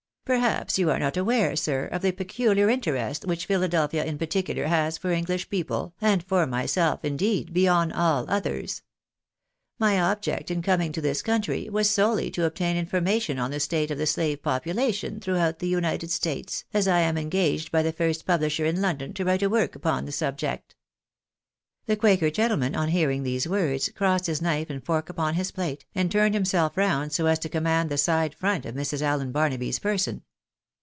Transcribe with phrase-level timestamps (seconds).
[0.31, 4.97] "Perhaps you are not aware, sir, of the pecuhar interest which Philadelphia in particular has
[4.97, 8.81] for English people, and for myself indeed beyond all othets.
[9.77, 13.91] My object in coming to this country was solely to obtain information on the state
[13.91, 17.91] of the slave popula tion throughout the United States, as I am engaged by the
[17.91, 20.75] first publisher in London to write a work upon the subject."
[21.87, 25.83] The quaker gentleman on, hearing these words, crossed his knife and fork upon his plate,
[25.95, 29.01] and turned himself round so as to command the side front of Mrs.
[29.01, 30.21] Allen Barnaby's person.